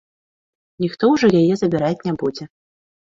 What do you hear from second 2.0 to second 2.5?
не будзе.